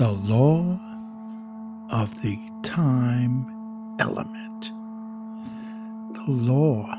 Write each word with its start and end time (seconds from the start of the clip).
The 0.00 0.12
law 0.12 0.80
of 1.90 2.22
the 2.22 2.38
time 2.62 3.44
element. 4.00 4.72
The 6.14 6.24
law 6.26 6.90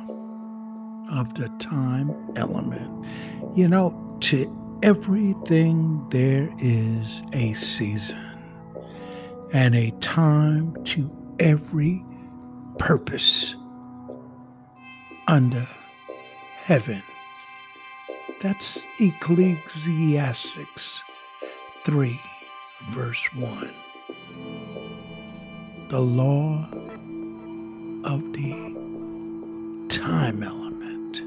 of 1.12 1.34
the 1.34 1.50
time 1.58 2.14
element. 2.36 3.08
You 3.56 3.70
know, 3.70 4.18
to 4.20 4.78
everything 4.84 6.08
there 6.12 6.48
is 6.60 7.24
a 7.34 7.54
season 7.54 8.38
and 9.52 9.74
a 9.74 9.90
time 10.02 10.76
to 10.84 11.10
every 11.40 12.06
purpose 12.78 13.56
under 15.28 15.68
heaven. 16.58 17.02
That's 18.44 18.84
Ecclesiastics 19.00 21.04
3, 21.84 22.22
verse 22.90 23.34
1. 23.34 23.74
The 25.90 26.00
law 26.00 26.68
of 28.06 28.34
the 28.34 28.72
time 29.90 30.44
element. 30.44 31.22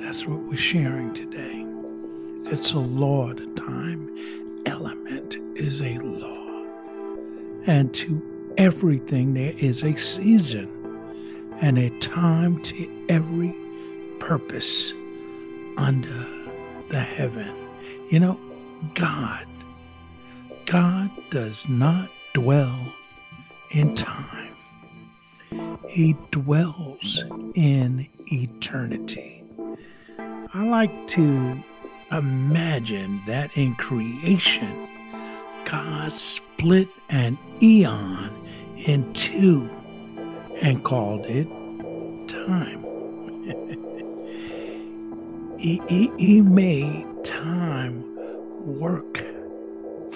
That's 0.00 0.26
what 0.26 0.40
we're 0.40 0.56
sharing 0.56 1.12
today. 1.12 1.64
It's 2.52 2.72
a 2.72 2.78
law. 2.78 3.32
The 3.34 3.46
time 3.54 4.14
element 4.66 5.36
is 5.56 5.80
a 5.80 5.98
law. 5.98 6.64
And 7.66 7.92
to 7.94 8.54
everything, 8.56 9.34
there 9.34 9.52
is 9.58 9.82
a 9.82 9.96
season 9.96 10.70
and 11.60 11.78
a 11.78 11.90
time 11.98 12.62
to 12.62 13.06
every 13.08 13.54
purpose 14.20 14.92
under 15.76 16.26
the 16.88 17.00
heaven. 17.00 17.52
You 18.10 18.20
know, 18.20 18.40
God, 18.94 19.46
God 20.66 21.10
does 21.30 21.68
not 21.68 22.10
dwell 22.34 22.92
in 23.70 23.94
time. 23.94 24.56
He 25.88 26.16
dwells 26.32 27.24
in 27.54 28.08
eternity. 28.26 29.44
I 30.52 30.64
like 30.66 31.06
to 31.08 31.62
imagine 32.10 33.22
that 33.28 33.56
in 33.56 33.76
creation, 33.76 34.88
God 35.64 36.10
split 36.10 36.88
an 37.10 37.38
eon 37.62 38.34
in 38.76 39.12
two 39.12 39.70
and 40.62 40.82
called 40.82 41.26
it 41.26 41.46
time. 42.26 42.82
he, 45.60 45.80
he, 45.88 46.10
he 46.18 46.40
made 46.40 47.06
time 47.24 48.02
work 48.80 49.25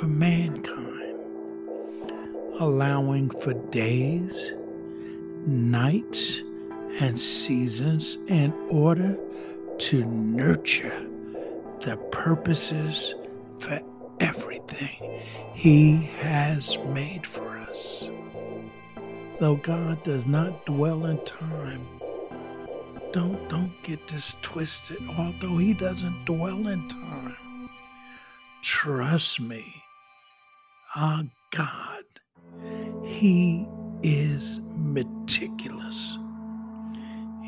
for 0.01 0.07
mankind, 0.07 1.15
allowing 2.59 3.29
for 3.29 3.53
days, 3.53 4.55
nights, 5.47 6.41
and 7.01 7.19
seasons 7.19 8.17
in 8.29 8.51
order 8.71 9.19
to 9.77 10.03
nurture 10.07 11.07
the 11.85 11.99
purposes 12.11 13.15
for 13.59 13.79
everything 14.21 15.21
He 15.53 15.97
has 16.21 16.79
made 16.87 17.27
for 17.27 17.59
us. 17.59 18.11
Though 19.39 19.57
God 19.57 20.03
does 20.03 20.25
not 20.25 20.65
dwell 20.65 21.05
in 21.05 21.23
time, 21.27 21.87
don't 23.13 23.51
don't 23.51 23.75
get 23.83 24.09
this 24.09 24.35
twisted. 24.41 24.97
Although 25.19 25.59
He 25.59 25.75
doesn't 25.75 26.25
dwell 26.25 26.69
in 26.69 26.89
time, 26.89 27.69
trust 28.63 29.41
me, 29.41 29.80
our 30.97 31.25
God, 31.51 32.05
He 33.05 33.67
is 34.03 34.61
meticulous 34.77 36.19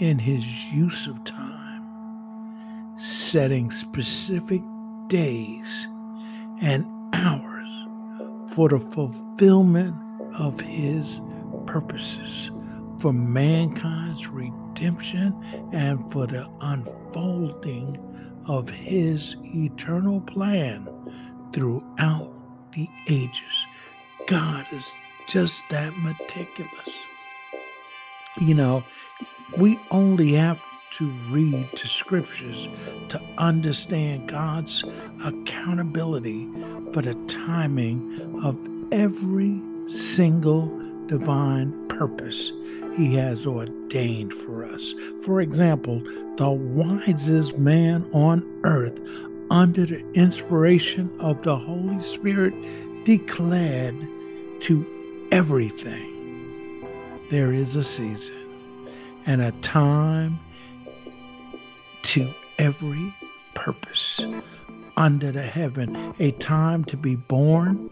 in 0.00 0.18
His 0.18 0.44
use 0.66 1.06
of 1.06 1.22
time, 1.24 2.98
setting 2.98 3.70
specific 3.70 4.62
days 5.08 5.88
and 6.60 6.86
hours 7.12 7.68
for 8.54 8.68
the 8.68 8.80
fulfillment 8.80 9.94
of 10.38 10.60
His 10.60 11.20
purposes 11.66 12.50
for 13.02 13.12
mankind's 13.12 14.28
redemption 14.28 15.34
and 15.72 16.10
for 16.12 16.26
the 16.26 16.48
unfolding 16.60 17.98
of 18.46 18.68
his 18.68 19.36
eternal 19.42 20.20
plan 20.20 20.88
throughout 21.52 22.32
the 22.72 22.88
ages. 23.08 23.66
God 24.26 24.66
is 24.72 24.94
just 25.28 25.62
that 25.70 25.96
meticulous. 25.98 26.90
You 28.38 28.54
know, 28.54 28.84
we 29.56 29.78
only 29.90 30.32
have 30.32 30.58
to 30.98 31.10
read 31.30 31.70
the 31.72 31.88
scriptures 31.88 32.68
to 33.08 33.20
understand 33.38 34.28
God's 34.28 34.84
accountability 35.24 36.48
for 36.92 37.02
the 37.02 37.14
timing 37.26 38.40
of 38.44 38.58
every 38.92 39.60
single 39.86 40.66
divine 41.06 41.88
purpose 41.88 42.52
he 42.96 43.14
has 43.14 43.46
ordained 43.46 44.34
for 44.34 44.64
us. 44.64 44.94
For 45.24 45.40
example, 45.40 46.02
the 46.36 46.50
wisest 46.50 47.58
man 47.58 48.08
on 48.12 48.46
earth, 48.64 49.00
under 49.52 49.84
the 49.84 50.00
inspiration 50.12 51.14
of 51.20 51.42
the 51.42 51.54
Holy 51.56 52.00
Spirit, 52.02 52.54
declared 53.04 53.94
to 54.60 54.86
everything 55.30 56.08
there 57.30 57.52
is 57.52 57.76
a 57.76 57.84
season 57.84 58.88
and 59.26 59.42
a 59.42 59.52
time 59.60 60.40
to 62.02 62.32
every 62.58 63.14
purpose 63.54 64.24
under 64.96 65.30
the 65.30 65.42
heaven, 65.42 66.14
a 66.18 66.30
time 66.32 66.82
to 66.84 66.96
be 66.96 67.14
born 67.14 67.90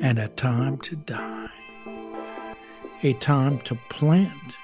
and 0.00 0.18
a 0.18 0.28
time 0.28 0.78
to 0.78 0.96
die 0.96 1.50
a 3.02 3.12
time 3.14 3.58
to 3.60 3.78
plant 3.90 4.56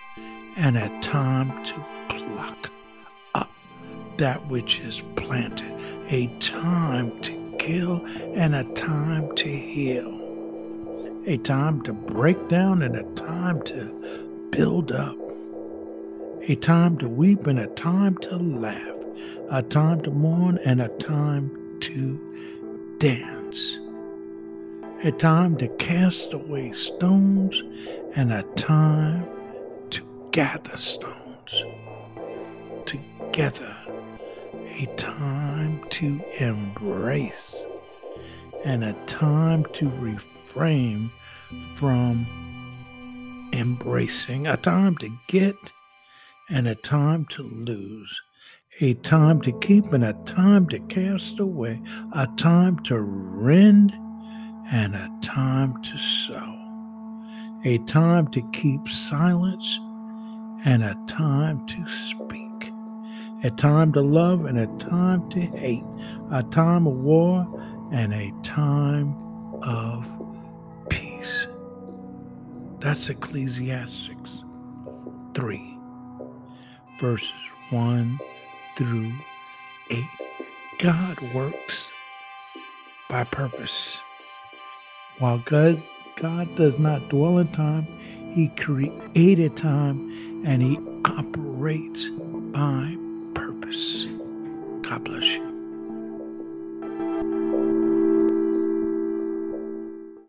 and 0.56 0.76
a 0.76 0.88
time 1.00 1.62
to 1.64 1.74
pluck 2.08 2.71
that 4.18 4.46
which 4.48 4.80
is 4.80 5.02
planted, 5.16 5.74
a 6.08 6.26
time 6.38 7.18
to 7.22 7.54
kill 7.58 8.04
and 8.34 8.54
a 8.54 8.64
time 8.74 9.34
to 9.36 9.48
heal, 9.48 11.22
a 11.26 11.36
time 11.38 11.82
to 11.82 11.92
break 11.92 12.48
down 12.48 12.82
and 12.82 12.96
a 12.96 13.04
time 13.14 13.62
to 13.62 14.48
build 14.50 14.92
up, 14.92 15.18
a 16.48 16.54
time 16.56 16.98
to 16.98 17.08
weep 17.08 17.46
and 17.46 17.58
a 17.58 17.68
time 17.68 18.16
to 18.18 18.36
laugh, 18.36 18.96
a 19.50 19.62
time 19.62 20.00
to 20.02 20.10
mourn 20.10 20.58
and 20.64 20.80
a 20.80 20.88
time 20.88 21.78
to 21.80 22.96
dance 22.98 23.78
a 25.04 25.10
time 25.10 25.56
to 25.56 25.66
cast 25.78 26.32
away 26.32 26.72
stones 26.72 27.60
and 28.14 28.32
a 28.32 28.44
time 28.54 29.28
to 29.90 30.00
gather 30.30 30.76
stones. 30.76 31.64
Together, 32.86 33.81
a 34.82 34.86
time 34.96 35.80
to 35.90 36.20
embrace, 36.40 37.64
and 38.64 38.82
a 38.82 38.92
time 39.06 39.64
to 39.66 39.88
refrain 39.90 41.08
from 41.76 42.26
embracing, 43.52 44.48
a 44.48 44.56
time 44.56 44.96
to 44.96 45.08
get 45.28 45.54
and 46.50 46.66
a 46.66 46.74
time 46.74 47.24
to 47.26 47.44
lose, 47.44 48.22
a 48.80 48.94
time 48.94 49.40
to 49.40 49.52
keep 49.60 49.92
and 49.92 50.04
a 50.04 50.14
time 50.24 50.68
to 50.68 50.80
cast 50.80 51.38
away, 51.38 51.80
a 52.16 52.26
time 52.36 52.76
to 52.80 52.98
rend 52.98 53.92
and 54.72 54.96
a 54.96 55.08
time 55.22 55.80
to 55.82 55.96
sew, 55.96 56.56
a 57.64 57.78
time 57.86 58.26
to 58.26 58.42
keep 58.50 58.88
silence 58.88 59.78
and 60.64 60.82
a 60.82 60.96
time 61.06 61.64
to 61.68 61.88
speak, 61.88 62.51
a 63.44 63.50
time 63.50 63.92
to 63.92 64.00
love 64.00 64.44
and 64.44 64.58
a 64.58 64.66
time 64.78 65.28
to 65.30 65.40
hate, 65.40 65.84
a 66.30 66.42
time 66.44 66.86
of 66.86 66.94
war 66.94 67.46
and 67.92 68.12
a 68.12 68.32
time 68.42 69.14
of 69.62 70.06
peace. 70.88 71.48
That's 72.78 73.10
Ecclesiastics 73.10 74.44
3, 75.34 75.78
verses 77.00 77.32
1 77.70 78.20
through 78.76 79.12
8. 79.90 80.04
God 80.78 81.34
works 81.34 81.90
by 83.08 83.24
purpose. 83.24 84.00
While 85.18 85.38
God, 85.38 85.82
God 86.16 86.54
does 86.54 86.78
not 86.78 87.08
dwell 87.08 87.38
in 87.38 87.48
time, 87.48 87.86
He 88.32 88.48
created 88.48 89.56
time 89.56 90.44
and 90.46 90.62
He 90.62 90.78
operates 91.04 92.08
by 92.08 92.96
purpose. 93.42 94.06
God 94.82 95.02
bless 95.02 95.34
you. 95.34 95.51